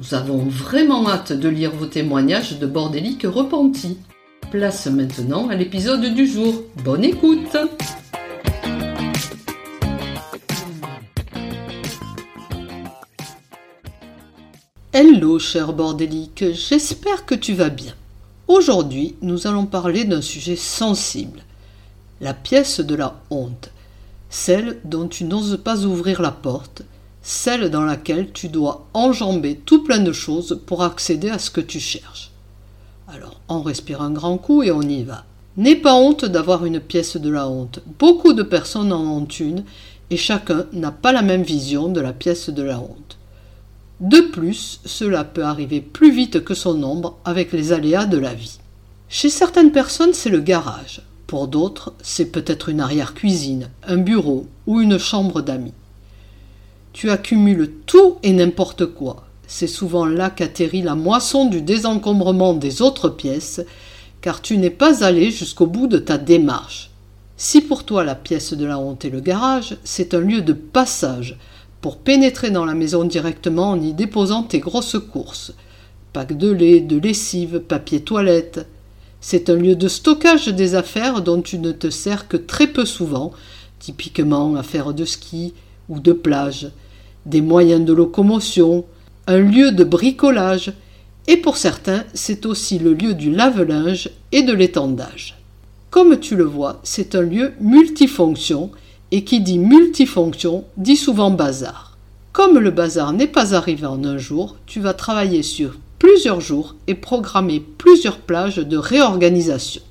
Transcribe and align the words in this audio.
Nous 0.00 0.14
avons 0.14 0.38
vraiment 0.38 1.10
hâte 1.10 1.34
de 1.34 1.48
lire 1.50 1.72
vos 1.72 1.84
témoignages 1.84 2.58
de 2.58 2.66
bordéliques 2.66 3.26
repentis. 3.26 3.98
Place 4.50 4.86
maintenant 4.86 5.50
à 5.50 5.54
l'épisode 5.54 6.14
du 6.14 6.26
jour. 6.26 6.62
Bonne 6.82 7.04
écoute 7.04 7.54
Hello 14.94 15.38
cher 15.38 15.74
bordélique, 15.74 16.46
j'espère 16.54 17.26
que 17.26 17.34
tu 17.34 17.52
vas 17.52 17.68
bien. 17.68 17.92
Aujourd'hui, 18.48 19.16
nous 19.20 19.46
allons 19.46 19.66
parler 19.66 20.06
d'un 20.06 20.22
sujet 20.22 20.56
sensible, 20.56 21.40
la 22.22 22.32
pièce 22.32 22.80
de 22.80 22.94
la 22.94 23.20
honte, 23.28 23.70
celle 24.30 24.78
dont 24.84 25.08
tu 25.08 25.24
n'oses 25.24 25.58
pas 25.62 25.84
ouvrir 25.84 26.22
la 26.22 26.32
porte, 26.32 26.84
celle 27.22 27.70
dans 27.70 27.84
laquelle 27.84 28.32
tu 28.32 28.48
dois 28.48 28.86
enjamber 28.94 29.56
tout 29.56 29.84
plein 29.84 30.00
de 30.00 30.12
choses 30.12 30.60
pour 30.66 30.82
accéder 30.82 31.30
à 31.30 31.38
ce 31.38 31.50
que 31.50 31.60
tu 31.60 31.80
cherches. 31.80 32.30
Alors, 33.08 33.40
on 33.48 33.62
respire 33.62 34.02
un 34.02 34.10
grand 34.10 34.38
coup 34.38 34.62
et 34.62 34.70
on 34.70 34.82
y 34.82 35.02
va. 35.02 35.24
N'aie 35.56 35.76
pas 35.76 35.94
honte 35.94 36.24
d'avoir 36.24 36.64
une 36.64 36.80
pièce 36.80 37.16
de 37.16 37.28
la 37.30 37.48
honte. 37.48 37.80
Beaucoup 37.98 38.32
de 38.32 38.42
personnes 38.42 38.92
en 38.92 39.02
ont 39.02 39.26
une 39.26 39.64
et 40.10 40.16
chacun 40.16 40.66
n'a 40.72 40.92
pas 40.92 41.12
la 41.12 41.22
même 41.22 41.42
vision 41.42 41.88
de 41.88 42.00
la 42.00 42.12
pièce 42.12 42.50
de 42.50 42.62
la 42.62 42.78
honte. 42.78 43.18
De 44.00 44.20
plus, 44.20 44.80
cela 44.86 45.24
peut 45.24 45.44
arriver 45.44 45.80
plus 45.80 46.10
vite 46.10 46.42
que 46.42 46.54
son 46.54 46.82
ombre 46.82 47.18
avec 47.24 47.52
les 47.52 47.72
aléas 47.72 48.06
de 48.06 48.16
la 48.16 48.32
vie. 48.32 48.58
Chez 49.08 49.28
certaines 49.28 49.72
personnes, 49.72 50.14
c'est 50.14 50.30
le 50.30 50.40
garage. 50.40 51.02
Pour 51.26 51.48
d'autres, 51.48 51.92
c'est 52.02 52.32
peut-être 52.32 52.68
une 52.68 52.80
arrière-cuisine, 52.80 53.68
un 53.86 53.98
bureau 53.98 54.46
ou 54.66 54.80
une 54.80 54.98
chambre 54.98 55.42
d'amis. 55.42 55.74
Tu 56.92 57.10
accumules 57.10 57.70
tout 57.86 58.16
et 58.22 58.32
n'importe 58.32 58.86
quoi. 58.86 59.24
C'est 59.46 59.66
souvent 59.66 60.06
là 60.06 60.30
qu'atterrit 60.30 60.82
la 60.82 60.94
moisson 60.94 61.46
du 61.46 61.62
désencombrement 61.62 62.54
des 62.54 62.82
autres 62.82 63.08
pièces, 63.08 63.60
car 64.20 64.42
tu 64.42 64.58
n'es 64.58 64.70
pas 64.70 65.04
allé 65.04 65.30
jusqu'au 65.30 65.66
bout 65.66 65.86
de 65.86 65.98
ta 65.98 66.18
démarche. 66.18 66.90
Si 67.36 67.60
pour 67.60 67.84
toi 67.84 68.04
la 68.04 68.14
pièce 68.14 68.52
de 68.52 68.66
la 68.66 68.78
honte 68.78 69.04
est 69.04 69.10
le 69.10 69.20
garage, 69.20 69.76
c'est 69.82 70.14
un 70.14 70.20
lieu 70.20 70.42
de 70.42 70.52
passage, 70.52 71.38
pour 71.80 71.96
pénétrer 71.96 72.50
dans 72.50 72.66
la 72.66 72.74
maison 72.74 73.04
directement 73.04 73.70
en 73.70 73.80
y 73.80 73.94
déposant 73.94 74.42
tes 74.42 74.58
grosses 74.58 74.98
courses. 74.98 75.54
Pack 76.12 76.36
de 76.36 76.50
lait, 76.50 76.80
de 76.80 76.98
lessive, 76.98 77.60
papier 77.60 78.02
toilette. 78.02 78.66
C'est 79.20 79.48
un 79.48 79.56
lieu 79.56 79.74
de 79.74 79.88
stockage 79.88 80.48
des 80.48 80.74
affaires 80.74 81.22
dont 81.22 81.40
tu 81.40 81.58
ne 81.58 81.72
te 81.72 81.88
sers 81.88 82.28
que 82.28 82.36
très 82.36 82.66
peu 82.66 82.84
souvent, 82.84 83.32
typiquement 83.78 84.56
affaires 84.56 84.92
de 84.92 85.04
ski 85.04 85.54
ou 85.88 85.98
de 85.98 86.12
plage, 86.12 86.70
des 87.30 87.40
moyens 87.40 87.84
de 87.84 87.92
locomotion, 87.92 88.84
un 89.26 89.38
lieu 89.38 89.72
de 89.72 89.84
bricolage, 89.84 90.72
et 91.28 91.36
pour 91.36 91.56
certains, 91.56 92.04
c'est 92.12 92.44
aussi 92.44 92.78
le 92.78 92.92
lieu 92.92 93.14
du 93.14 93.30
lave-linge 93.30 94.10
et 94.32 94.42
de 94.42 94.52
l'étendage. 94.52 95.38
Comme 95.90 96.18
tu 96.18 96.36
le 96.36 96.44
vois, 96.44 96.80
c'est 96.82 97.14
un 97.14 97.22
lieu 97.22 97.52
multifonction 97.60 98.70
et 99.12 99.24
qui 99.24 99.40
dit 99.40 99.58
multifonction 99.58 100.64
dit 100.76 100.96
souvent 100.96 101.30
bazar. 101.30 101.96
Comme 102.32 102.58
le 102.58 102.70
bazar 102.70 103.12
n'est 103.12 103.26
pas 103.26 103.54
arrivé 103.54 103.86
en 103.86 104.04
un 104.04 104.18
jour, 104.18 104.56
tu 104.66 104.80
vas 104.80 104.94
travailler 104.94 105.42
sur 105.42 105.78
plusieurs 105.98 106.40
jours 106.40 106.74
et 106.86 106.94
programmer 106.94 107.60
plusieurs 107.60 108.18
plages 108.18 108.56
de 108.56 108.76
réorganisation. 108.76 109.82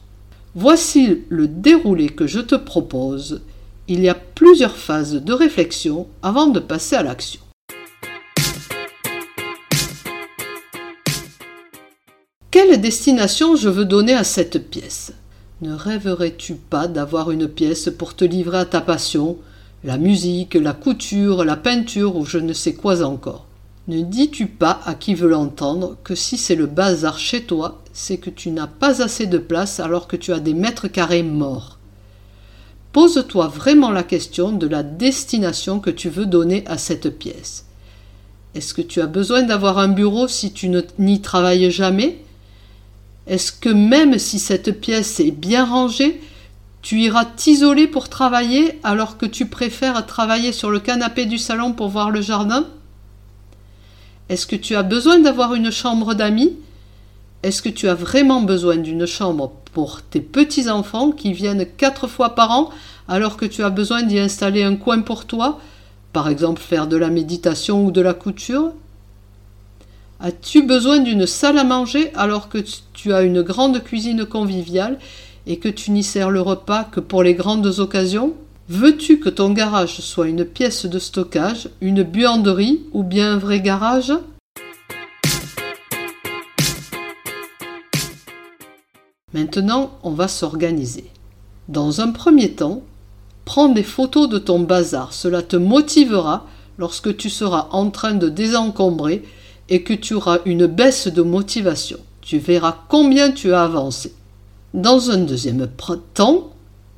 Voici 0.55 1.19
le 1.29 1.47
déroulé 1.47 2.09
que 2.09 2.27
je 2.27 2.39
te 2.39 2.55
propose. 2.55 3.41
Il 3.91 4.01
y 4.01 4.09
a 4.09 4.13
plusieurs 4.13 4.77
phases 4.77 5.15
de 5.15 5.33
réflexion 5.33 6.07
avant 6.21 6.45
de 6.45 6.59
passer 6.59 6.95
à 6.95 7.01
l'action. 7.01 7.41
Quelle 12.51 12.79
destination 12.79 13.55
je 13.55 13.67
veux 13.67 13.85
donner 13.85 14.13
à 14.13 14.23
cette 14.23 14.69
pièce? 14.69 15.13
Ne 15.63 15.73
rêverais-tu 15.73 16.53
pas 16.53 16.87
d'avoir 16.87 17.31
une 17.31 17.47
pièce 17.47 17.89
pour 17.89 18.15
te 18.15 18.23
livrer 18.23 18.59
à 18.59 18.65
ta 18.65 18.79
passion, 18.79 19.39
la 19.83 19.97
musique, 19.97 20.53
la 20.53 20.73
couture, 20.73 21.43
la 21.43 21.55
peinture 21.55 22.15
ou 22.15 22.25
je 22.25 22.37
ne 22.37 22.53
sais 22.53 22.75
quoi 22.75 23.01
encore? 23.01 23.47
Ne 23.87 24.03
dis-tu 24.03 24.45
pas 24.45 24.81
à 24.85 24.93
qui 24.93 25.15
veut 25.15 25.29
l'entendre 25.29 25.97
que 26.03 26.13
si 26.13 26.37
c'est 26.37 26.53
le 26.53 26.67
bazar 26.67 27.17
chez 27.17 27.41
toi, 27.41 27.81
c'est 27.91 28.17
que 28.17 28.29
tu 28.29 28.51
n'as 28.51 28.67
pas 28.67 29.01
assez 29.01 29.25
de 29.25 29.39
place 29.39 29.79
alors 29.79 30.07
que 30.07 30.15
tu 30.15 30.31
as 30.31 30.39
des 30.39 30.53
mètres 30.53 30.89
carrés 30.89 31.23
morts? 31.23 31.78
Pose-toi 32.91 33.47
vraiment 33.47 33.91
la 33.91 34.03
question 34.03 34.51
de 34.51 34.67
la 34.67 34.81
destination 34.81 35.79
que 35.79 35.91
tu 35.91 36.09
veux 36.09 36.25
donner 36.25 36.63
à 36.65 36.77
cette 36.77 37.17
pièce. 37.17 37.65
Est-ce 38.55 38.73
que 38.73 38.81
tu 38.81 38.99
as 38.99 39.07
besoin 39.07 39.43
d'avoir 39.43 39.77
un 39.77 39.89
bureau 39.89 40.27
si 40.27 40.51
tu 40.51 40.71
n'y 40.97 41.21
travailles 41.21 41.69
jamais? 41.69 42.23
Est-ce 43.27 43.51
que 43.51 43.69
même 43.69 44.17
si 44.17 44.39
cette 44.39 44.81
pièce 44.81 45.19
est 45.19 45.31
bien 45.31 45.65
rangée, 45.65 46.19
tu 46.81 46.99
iras 46.99 47.25
t'isoler 47.25 47.87
pour 47.87 48.09
travailler 48.09 48.79
alors 48.83 49.17
que 49.17 49.27
tu 49.27 49.45
préfères 49.45 50.03
travailler 50.07 50.51
sur 50.51 50.71
le 50.71 50.79
canapé 50.79 51.25
du 51.25 51.37
salon 51.37 51.73
pour 51.73 51.89
voir 51.89 52.09
le 52.09 52.21
jardin? 52.21 52.65
Est-ce 54.29 54.47
que 54.47 54.55
tu 54.55 54.75
as 54.75 54.83
besoin 54.83 55.19
d'avoir 55.19 55.53
une 55.53 55.71
chambre 55.71 56.15
d'amis? 56.15 56.57
Est-ce 57.41 57.61
que 57.61 57.69
tu 57.69 57.87
as 57.87 57.95
vraiment 57.95 58.41
besoin 58.41 58.75
d'une 58.75 59.05
chambre 59.05 59.53
pour 59.73 60.01
tes 60.01 60.19
petits-enfants 60.19 61.11
qui 61.11 61.31
viennent 61.31 61.65
quatre 61.77 62.07
fois 62.07 62.35
par 62.35 62.51
an 62.51 62.69
alors 63.07 63.37
que 63.37 63.45
tu 63.45 63.63
as 63.63 63.69
besoin 63.69 64.03
d'y 64.03 64.19
installer 64.19 64.61
un 64.61 64.75
coin 64.75 65.01
pour 65.01 65.25
toi, 65.25 65.59
par 66.11 66.27
exemple 66.27 66.61
faire 66.61 66.87
de 66.87 66.97
la 66.97 67.09
méditation 67.09 67.85
ou 67.85 67.91
de 67.91 68.01
la 68.01 68.13
couture? 68.13 68.73
As-tu 70.19 70.63
besoin 70.63 70.99
d'une 70.99 71.25
salle 71.25 71.57
à 71.57 71.63
manger 71.63 72.11
alors 72.13 72.49
que 72.49 72.57
tu 72.93 73.13
as 73.13 73.21
une 73.21 73.41
grande 73.41 73.81
cuisine 73.83 74.25
conviviale 74.25 74.99
et 75.47 75.59
que 75.59 75.69
tu 75.69 75.91
n'y 75.91 76.03
sers 76.03 76.29
le 76.29 76.41
repas 76.41 76.83
que 76.83 76.99
pour 76.99 77.23
les 77.23 77.35
grandes 77.35 77.79
occasions? 77.79 78.33
Veux-tu 78.67 79.19
que 79.19 79.29
ton 79.29 79.51
garage 79.51 80.01
soit 80.01 80.27
une 80.27 80.43
pièce 80.43 80.85
de 80.85 80.99
stockage, 80.99 81.69
une 81.79 82.03
buanderie 82.03 82.81
ou 82.91 83.03
bien 83.03 83.33
un 83.33 83.37
vrai 83.37 83.61
garage? 83.61 84.11
Maintenant, 89.33 89.91
on 90.03 90.11
va 90.11 90.27
s'organiser. 90.27 91.05
Dans 91.67 92.01
un 92.01 92.11
premier 92.11 92.51
temps, 92.51 92.81
prends 93.45 93.69
des 93.69 93.83
photos 93.83 94.27
de 94.27 94.39
ton 94.39 94.59
bazar. 94.59 95.13
Cela 95.13 95.43
te 95.43 95.55
motivera 95.55 96.45
lorsque 96.79 97.15
tu 97.15 97.29
seras 97.29 97.67
en 97.71 97.91
train 97.91 98.15
de 98.15 98.29
désencombrer 98.29 99.23
et 99.69 99.83
que 99.83 99.93
tu 99.93 100.15
auras 100.15 100.39
une 100.45 100.65
baisse 100.65 101.07
de 101.07 101.21
motivation. 101.21 101.99
Tu 102.21 102.39
verras 102.39 102.77
combien 102.89 103.31
tu 103.31 103.53
as 103.53 103.63
avancé. 103.63 104.13
Dans 104.73 105.11
un 105.11 105.17
deuxième 105.17 105.67
temps, 106.13 106.49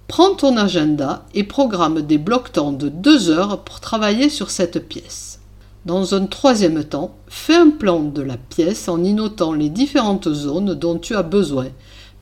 prends 0.07 0.35
ton 0.35 0.57
agenda 0.57 1.25
et 1.33 1.43
programme 1.43 2.01
des 2.01 2.17
blocs-temps 2.17 2.73
de 2.73 2.89
deux 2.89 3.29
heures 3.29 3.63
pour 3.63 3.79
travailler 3.79 4.29
sur 4.29 4.51
cette 4.51 4.87
pièce. 4.87 5.39
Dans 5.85 6.13
un 6.13 6.27
troisième 6.27 6.83
temps, 6.83 7.15
fais 7.27 7.55
un 7.55 7.71
plan 7.71 8.01
de 8.01 8.21
la 8.21 8.37
pièce 8.37 8.87
en 8.87 9.03
y 9.03 9.13
notant 9.13 9.53
les 9.53 9.69
différentes 9.69 10.31
zones 10.31 10.75
dont 10.75 10.99
tu 10.99 11.15
as 11.15 11.23
besoin. 11.23 11.67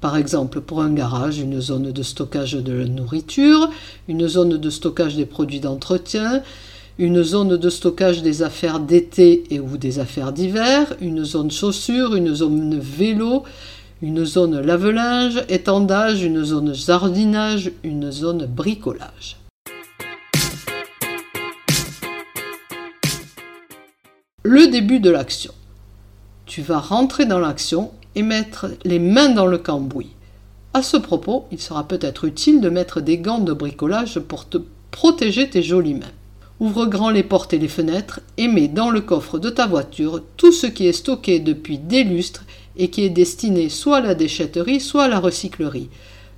Par 0.01 0.15
exemple, 0.15 0.61
pour 0.61 0.81
un 0.81 0.93
garage, 0.93 1.39
une 1.39 1.59
zone 1.59 1.91
de 1.91 2.03
stockage 2.03 2.53
de 2.53 2.71
la 2.71 2.85
nourriture, 2.85 3.69
une 4.07 4.29
zone 4.29 4.55
de 4.55 4.69
stockage 4.69 5.17
des 5.17 5.25
produits 5.25 5.59
d'entretien, 5.59 6.41
une 6.97 7.21
zone 7.21 7.57
de 7.57 7.69
stockage 7.69 8.21
des 8.21 8.41
affaires 8.41 8.79
d'été 8.79 9.43
et 9.49 9.59
ou 9.59 9.77
des 9.77 9.99
affaires 9.99 10.31
d'hiver, 10.31 10.95
une 11.01 11.25
zone 11.25 11.51
chaussures, 11.51 12.15
une 12.15 12.33
zone 12.33 12.79
vélo, 12.79 13.43
une 14.01 14.23
zone 14.23 14.61
lave-linge, 14.61 15.43
étendage, 15.49 16.23
une 16.23 16.45
zone 16.45 16.73
jardinage, 16.73 17.71
une 17.83 18.09
zone 18.09 18.45
bricolage. 18.45 19.35
Le 24.43 24.67
début 24.67 25.01
de 25.01 25.09
l'action. 25.09 25.53
Tu 26.45 26.61
vas 26.61 26.79
rentrer 26.79 27.25
dans 27.25 27.39
l'action 27.39 27.91
et 28.15 28.23
mettre 28.23 28.67
les 28.83 28.99
mains 28.99 29.29
dans 29.29 29.45
le 29.45 29.57
cambouis. 29.57 30.15
À 30.73 30.83
ce 30.83 30.97
propos, 30.97 31.45
il 31.51 31.59
sera 31.59 31.87
peut-être 31.87 32.25
utile 32.25 32.61
de 32.61 32.69
mettre 32.69 33.01
des 33.01 33.17
gants 33.17 33.39
de 33.39 33.53
bricolage 33.53 34.19
pour 34.19 34.47
te 34.47 34.59
protéger 34.91 35.49
tes 35.49 35.63
jolies 35.63 35.95
mains. 35.95 36.05
Ouvre 36.59 36.85
grand 36.85 37.09
les 37.09 37.23
portes 37.23 37.53
et 37.53 37.57
les 37.57 37.67
fenêtres 37.67 38.19
et 38.37 38.47
mets 38.47 38.67
dans 38.67 38.89
le 38.89 39.01
coffre 39.01 39.39
de 39.39 39.49
ta 39.49 39.65
voiture 39.65 40.21
tout 40.35 40.51
ce 40.51 40.67
qui 40.67 40.87
est 40.87 40.93
stocké 40.93 41.39
depuis 41.39 41.77
des 41.77 42.03
lustres 42.03 42.43
et 42.75 42.89
qui 42.89 43.03
est 43.03 43.09
destiné 43.09 43.69
soit 43.69 43.97
à 43.97 44.01
la 44.01 44.15
déchetterie, 44.15 44.79
soit 44.79 45.03
à 45.03 45.07
la 45.07 45.19
recyclerie. 45.19 45.89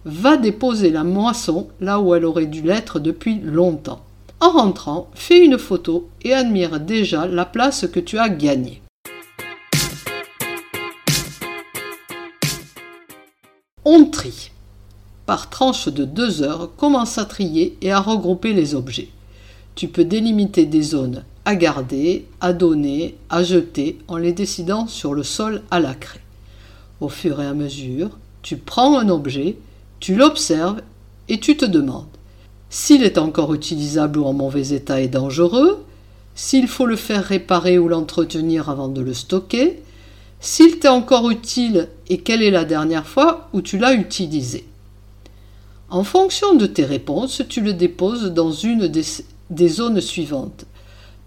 Va 0.06 0.38
déposer 0.38 0.92
la 0.92 1.04
moisson 1.04 1.68
là 1.80 2.00
où 2.00 2.14
elle 2.16 2.26
aurait 2.26 2.46
dû 2.46 2.62
l'être 2.62 3.00
depuis 3.00 3.40
longtemps. 3.44 4.04
En 4.40 4.52
rentrant, 4.52 5.10
fais 5.14 5.44
une 5.44 5.58
photo 5.58 6.10
et 6.24 6.34
admire 6.34 6.80
déjà 6.80 7.28
la 7.28 7.46
place 7.46 7.86
que 7.92 8.00
tu 8.00 8.18
as 8.18 8.30
gagnée. 8.30 8.82
On 13.94 14.06
trie. 14.06 14.52
Par 15.26 15.50
tranche 15.50 15.90
de 15.90 16.06
deux 16.06 16.44
heures, 16.44 16.70
commence 16.78 17.18
à 17.18 17.26
trier 17.26 17.78
et 17.82 17.92
à 17.92 18.00
regrouper 18.00 18.54
les 18.54 18.74
objets. 18.74 19.10
Tu 19.76 19.90
peux 19.90 20.06
délimiter 20.06 20.66
des 20.66 20.82
zones 20.82 21.26
à 21.44 21.56
garder, 21.58 22.26
à 22.40 22.54
donner, 22.54 23.18
à 23.30 23.44
jeter 23.44 24.00
en 24.08 24.16
les 24.16 24.32
décidant 24.32 24.88
sur 24.88 25.14
le 25.14 25.24
sol 25.24 25.62
à 25.72 25.82
la 25.82 25.94
craie. 25.94 26.22
Au 27.02 27.10
fur 27.10 27.42
et 27.42 27.46
à 27.46 27.54
mesure, 27.54 28.12
tu 28.44 28.56
prends 28.56 28.98
un 28.98 29.10
objet, 29.10 29.58
tu 30.00 30.16
l'observes 30.16 30.82
et 31.28 31.42
tu 31.42 31.58
te 31.58 31.66
demandes 31.66 32.06
s'il 32.70 33.04
est 33.04 33.18
encore 33.18 33.54
utilisable 33.54 34.20
ou 34.20 34.24
en 34.24 34.32
mauvais 34.32 34.70
état 34.70 35.02
et 35.02 35.10
dangereux, 35.10 35.84
s'il 36.34 36.70
faut 36.70 36.86
le 36.86 36.96
faire 36.96 37.26
réparer 37.26 37.78
ou 37.78 37.90
l'entretenir 37.90 38.70
avant 38.70 38.88
de 38.88 39.02
le 39.02 39.14
stocker, 39.14 39.84
s'il 40.44 40.80
t'est 40.80 40.88
encore 40.88 41.30
utile 41.30 41.88
et 42.10 42.18
quelle 42.18 42.42
est 42.42 42.50
la 42.50 42.66
dernière 42.66 43.06
fois 43.06 43.48
où 43.54 43.62
tu 43.62 43.78
l'as 43.78 43.94
utilisé? 43.94 44.66
En 45.92 46.04
fonction 46.04 46.56
de 46.56 46.66
tes 46.66 46.84
réponses, 46.84 47.44
tu 47.48 47.62
le 47.62 47.74
déposes 47.74 48.32
dans 48.32 48.52
une 48.52 48.88
des, 48.88 49.68
zones 49.68 50.02
suivantes. 50.02 50.66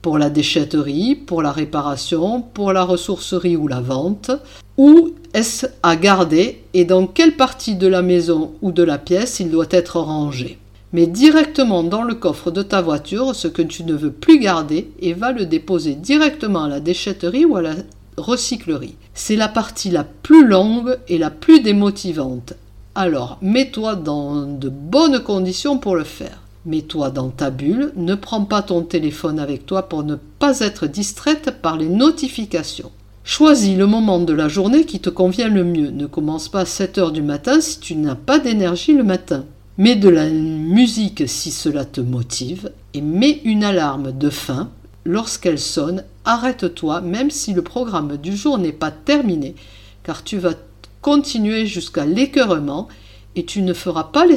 Pour 0.02 0.18
la 0.18 0.30
déchetterie, 0.30 1.14
pour 1.14 1.42
la 1.42 1.52
réparation, 1.52 2.42
pour 2.42 2.72
la 2.72 2.82
ressourcerie 2.82 3.56
ou 3.56 3.68
la 3.68 3.80
vente, 3.80 4.32
où 4.78 5.12
est-ce 5.32 5.66
à 5.84 5.94
garder 5.94 6.62
et 6.74 6.84
dans 6.84 7.06
quelle 7.06 7.36
partie 7.36 7.76
de 7.76 7.86
la 7.86 8.02
maison 8.02 8.52
ou 8.62 8.72
de 8.72 8.82
la 8.82 8.98
pièce 8.98 9.38
il 9.38 9.50
doit 9.50 9.68
être 9.70 10.00
rangé? 10.00 10.58
Mets 10.92 11.06
directement 11.06 11.84
dans 11.84 12.02
le 12.02 12.14
coffre 12.14 12.50
de 12.50 12.62
ta 12.62 12.80
voiture 12.80 13.34
ce 13.34 13.48
que 13.48 13.62
tu 13.62 13.84
ne 13.84 13.94
veux 13.94 14.12
plus 14.12 14.40
garder 14.40 14.90
et 15.00 15.12
va 15.12 15.30
le 15.30 15.46
déposer 15.46 15.94
directement 15.94 16.64
à 16.64 16.68
la 16.68 16.80
déchetterie 16.80 17.44
ou 17.44 17.56
à 17.56 17.62
la 17.62 17.74
recyclerie. 18.16 18.96
C'est 19.14 19.36
la 19.36 19.48
partie 19.48 19.90
la 19.90 20.04
plus 20.04 20.46
longue 20.46 20.98
et 21.08 21.18
la 21.18 21.30
plus 21.30 21.60
démotivante. 21.60 22.54
Alors, 22.94 23.38
mets-toi 23.42 23.96
dans 23.96 24.42
de 24.42 24.68
bonnes 24.68 25.20
conditions 25.20 25.78
pour 25.78 25.96
le 25.96 26.04
faire. 26.04 26.40
Mets-toi 26.66 27.10
dans 27.10 27.28
ta 27.28 27.50
bulle, 27.50 27.92
ne 27.96 28.14
prends 28.14 28.44
pas 28.44 28.62
ton 28.62 28.82
téléphone 28.82 29.38
avec 29.38 29.66
toi 29.66 29.88
pour 29.88 30.02
ne 30.02 30.14
pas 30.14 30.60
être 30.60 30.86
distraite 30.86 31.60
par 31.60 31.76
les 31.76 31.88
notifications. 31.88 32.90
Choisis 33.22 33.76
le 33.76 33.86
moment 33.86 34.18
de 34.18 34.32
la 34.32 34.48
journée 34.48 34.84
qui 34.84 35.00
te 35.00 35.10
convient 35.10 35.48
le 35.48 35.64
mieux. 35.64 35.90
Ne 35.90 36.06
commence 36.06 36.48
pas 36.48 36.60
à 36.60 36.66
7 36.66 36.98
heures 36.98 37.12
du 37.12 37.22
matin 37.22 37.60
si 37.60 37.80
tu 37.80 37.96
n'as 37.96 38.14
pas 38.14 38.38
d'énergie 38.38 38.92
le 38.92 39.02
matin. 39.02 39.44
Mets 39.76 39.96
de 39.96 40.08
la 40.08 40.28
musique 40.30 41.28
si 41.28 41.50
cela 41.50 41.84
te 41.84 42.00
motive 42.00 42.70
et 42.92 43.00
mets 43.00 43.40
une 43.44 43.64
alarme 43.64 44.12
de 44.12 44.30
fin 44.30 44.70
lorsqu'elle 45.04 45.58
sonne, 45.58 46.04
arrête-toi 46.24 47.00
même 47.00 47.30
si 47.30 47.52
le 47.52 47.62
programme 47.62 48.16
du 48.16 48.36
jour 48.36 48.58
n'est 48.58 48.72
pas 48.72 48.90
terminé, 48.90 49.54
car 50.02 50.24
tu 50.24 50.38
vas 50.38 50.54
continuer 51.02 51.66
jusqu'à 51.66 52.06
l'écœurement 52.06 52.88
et 53.36 53.44
tu 53.44 53.62
ne 53.62 53.74
feras 53.74 54.04
pas 54.04 54.26
les, 54.26 54.36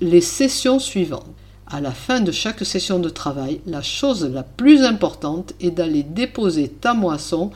les, 0.00 0.20
sessions 0.20 0.78
suivantes. 0.78 1.26
À 1.66 1.80
la 1.80 1.92
fin 1.92 2.20
de 2.20 2.32
chaque 2.32 2.64
session 2.64 2.98
de 2.98 3.08
travail, 3.08 3.60
la 3.66 3.82
chose 3.82 4.24
la 4.24 4.42
plus 4.42 4.82
importante 4.84 5.52
est 5.60 5.70
d'aller 5.70 6.02
déposer 6.02 6.68
ta 6.68 6.94
moisson 6.94 7.50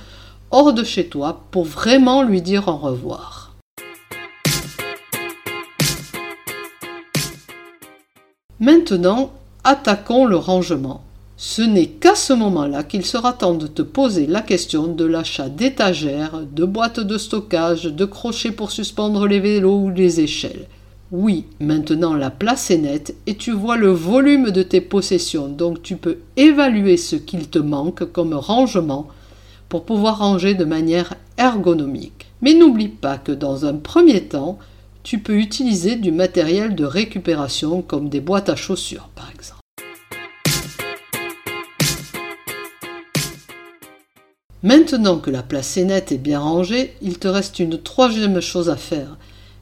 hors 0.50 0.74
de 0.74 0.84
chez 0.84 1.06
toi 1.06 1.44
pour 1.50 1.64
vraiment 1.64 2.22
lui 2.22 2.42
dire 2.42 2.68
au 2.68 2.76
revoir. 2.76 3.54
Maintenant, 8.60 9.32
attaquons 9.64 10.26
le 10.26 10.36
rangement. 10.36 11.02
Ce 11.44 11.60
n'est 11.60 11.88
qu'à 11.88 12.14
ce 12.14 12.32
moment-là 12.32 12.84
qu'il 12.84 13.04
sera 13.04 13.32
temps 13.32 13.54
de 13.54 13.66
te 13.66 13.82
poser 13.82 14.28
la 14.28 14.42
question 14.42 14.86
de 14.86 15.04
l'achat 15.04 15.48
d'étagères, 15.48 16.40
de 16.48 16.64
boîtes 16.64 17.00
de 17.00 17.18
stockage, 17.18 17.86
de 17.86 18.04
crochets 18.04 18.52
pour 18.52 18.70
suspendre 18.70 19.26
les 19.26 19.40
vélos 19.40 19.76
ou 19.76 19.90
les 19.90 20.20
échelles. 20.20 20.68
Oui, 21.10 21.46
maintenant 21.58 22.14
la 22.14 22.30
place 22.30 22.70
est 22.70 22.78
nette 22.78 23.16
et 23.26 23.34
tu 23.34 23.50
vois 23.50 23.76
le 23.76 23.90
volume 23.90 24.52
de 24.52 24.62
tes 24.62 24.80
possessions, 24.80 25.48
donc 25.48 25.82
tu 25.82 25.96
peux 25.96 26.18
évaluer 26.36 26.96
ce 26.96 27.16
qu'il 27.16 27.48
te 27.50 27.58
manque 27.58 28.04
comme 28.12 28.34
rangement 28.34 29.08
pour 29.68 29.84
pouvoir 29.84 30.18
ranger 30.18 30.54
de 30.54 30.64
manière 30.64 31.14
ergonomique. 31.38 32.28
Mais 32.40 32.54
n'oublie 32.54 32.86
pas 32.86 33.18
que 33.18 33.32
dans 33.32 33.66
un 33.66 33.74
premier 33.74 34.20
temps, 34.20 34.60
tu 35.02 35.18
peux 35.18 35.38
utiliser 35.38 35.96
du 35.96 36.12
matériel 36.12 36.76
de 36.76 36.84
récupération 36.84 37.82
comme 37.82 38.08
des 38.08 38.20
boîtes 38.20 38.48
à 38.48 38.54
chaussures 38.54 39.08
par 39.16 39.28
exemple. 39.34 39.61
Maintenant 44.62 45.18
que 45.18 45.30
la 45.30 45.42
place 45.42 45.76
est 45.76 45.84
nette 45.84 46.12
et 46.12 46.18
bien 46.18 46.38
rangée, 46.38 46.94
il 47.02 47.18
te 47.18 47.26
reste 47.26 47.58
une 47.58 47.82
troisième 47.82 48.40
chose 48.40 48.70
à 48.70 48.76
faire. 48.76 49.16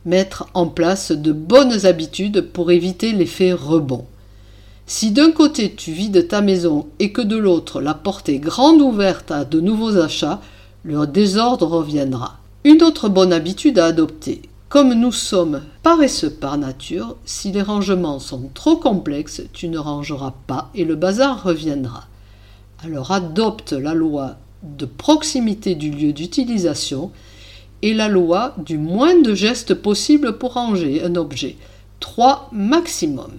Mettre 0.05 0.47
en 0.53 0.67
place 0.67 1.13
de 1.13 1.33
bonnes 1.33 1.87
habitudes 1.87 2.43
pour 2.53 2.71
éviter 2.71 3.13
l'effet 3.13 3.53
rebond. 3.53 4.05
Si 4.85 5.11
d'un 5.11 5.31
côté 5.31 5.75
tu 5.75 5.93
vides 5.93 6.29
ta 6.29 6.43
maison 6.43 6.87
et 6.99 7.13
que 7.13 7.23
de 7.23 7.37
l'autre 7.37 7.81
la 7.81 7.95
porte 7.95 8.29
est 8.29 8.39
grande 8.39 8.83
ouverte 8.83 9.31
à 9.31 9.47
de 9.47 9.61
nouveaux 9.61 9.97
achats, 9.97 10.43
le 10.83 11.07
désordre 11.07 11.67
reviendra. 11.67 12.39
Une 12.65 12.83
autre 12.83 13.09
bonne 13.09 13.33
habitude 13.33 13.79
à 13.79 13.87
adopter. 13.87 14.43
Comme 14.69 14.93
nous 14.93 15.13
sommes 15.13 15.63
paresseux 15.83 16.31
par 16.31 16.59
nature, 16.59 17.17
si 17.25 17.53
les 17.53 17.63
rangements 17.63 18.19
sont 18.19 18.51
trop 18.53 18.77
complexes, 18.77 19.43
tu 19.55 19.69
ne 19.69 19.79
rangeras 19.79 20.35
pas 20.47 20.71
et 20.75 20.85
le 20.85 20.95
bazar 20.95 21.43
reviendra. 21.43 22.05
Alors 22.85 23.13
adopte 23.13 23.73
la 23.73 23.95
loi 23.95 24.37
de 24.63 24.87
proximité 24.87 25.75
du 25.75 25.91
lieu 25.91 26.13
d'utilisation 26.13 27.11
et 27.83 27.95
la 27.95 28.09
loi 28.09 28.55
du 28.59 28.79
moins 28.79 29.19
de 29.19 29.35
gestes 29.35 29.75
possible 29.75 30.39
pour 30.39 30.55
ranger 30.55 31.03
un 31.03 31.17
objet. 31.17 31.57
3 32.01 32.51
maximum. 32.53 33.33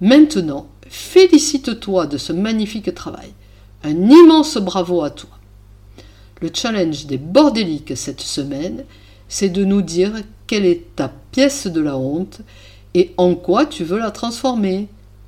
Maintenant, 0.00 0.66
félicite-toi 0.88 2.06
de 2.06 2.18
ce 2.18 2.32
magnifique 2.32 2.94
travail. 2.94 3.32
Un 3.84 4.10
immense 4.10 4.58
bravo 4.58 5.02
à 5.02 5.10
toi. 5.10 5.30
Le 6.42 6.50
challenge 6.52 7.06
des 7.06 7.16
bordéliques 7.16 7.96
cette 7.96 8.20
semaine, 8.20 8.84
c'est 9.28 9.48
de 9.48 9.64
nous 9.64 9.82
dire 9.82 10.12
quelle 10.46 10.66
est 10.66 10.94
ta 10.96 11.10
pièce 11.30 11.66
de 11.66 11.80
la 11.80 11.96
honte 11.96 12.40
et 12.92 13.12
en 13.16 13.34
quoi 13.34 13.66
tu 13.66 13.84
veux 13.84 13.98
la 13.98 14.10
transformer. 14.10 14.88